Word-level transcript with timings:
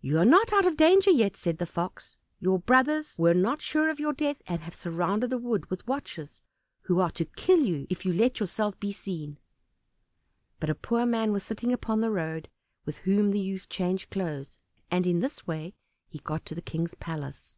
"You 0.00 0.16
are 0.18 0.24
not 0.24 0.52
out 0.52 0.64
of 0.64 0.74
all 0.74 0.76
danger 0.76 1.10
yet," 1.10 1.36
said 1.36 1.58
the 1.58 1.66
Fox. 1.66 2.16
"Your 2.38 2.60
brothers 2.60 3.18
were 3.18 3.34
not 3.34 3.60
sure 3.60 3.90
of 3.90 3.98
your 3.98 4.12
death, 4.12 4.40
and 4.46 4.60
have 4.60 4.76
surrounded 4.76 5.30
the 5.30 5.38
wood 5.38 5.68
with 5.68 5.88
watchers, 5.88 6.40
who 6.82 7.00
are 7.00 7.10
to 7.10 7.24
kill 7.24 7.58
you 7.58 7.84
if 7.90 8.04
you 8.04 8.12
let 8.12 8.38
yourself 8.38 8.78
be 8.78 8.92
seen." 8.92 9.38
But 10.60 10.70
a 10.70 10.76
poor 10.76 11.04
man 11.04 11.32
was 11.32 11.42
sitting 11.42 11.72
upon 11.72 12.00
the 12.00 12.12
road, 12.12 12.48
with 12.84 12.98
whom 12.98 13.32
the 13.32 13.40
youth 13.40 13.68
changed 13.68 14.10
clothes, 14.10 14.60
and 14.88 15.04
in 15.04 15.18
this 15.18 15.48
way 15.48 15.74
he 16.08 16.20
got 16.20 16.46
to 16.46 16.54
the 16.54 16.62
King's 16.62 16.94
palace. 16.94 17.56